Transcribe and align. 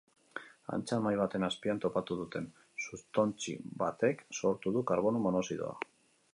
Antza, 0.77 0.97
mahai 1.07 1.19
baten 1.19 1.45
azpian 1.47 1.81
topatu 1.83 2.17
duten 2.23 2.49
sutontzi 2.87 3.55
batek 3.85 4.27
sortu 4.41 4.77
du 4.79 4.87
karbono 4.93 5.23
monoxidoa. 5.29 5.81